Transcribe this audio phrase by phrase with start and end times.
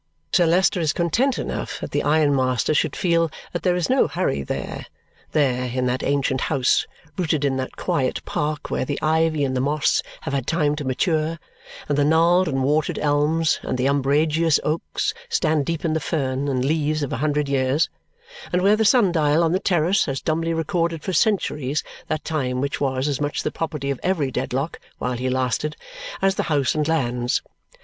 [0.33, 4.41] Sir Leicester is content enough that the ironmaster should feel that there is no hurry
[4.41, 4.87] there;
[5.31, 6.87] there, in that ancient house,
[7.19, 10.83] rooted in that quiet park, where the ivy and the moss have had time to
[10.83, 11.37] mature,
[11.87, 16.47] and the gnarled and warted elms and the umbrageous oaks stand deep in the fern
[16.47, 17.87] and leaves of a hundred years;
[18.51, 22.59] and where the sun dial on the terrace has dumbly recorded for centuries that time
[22.59, 25.75] which was as much the property of every Dedlock while he lasted
[26.23, 27.43] as the house and lands.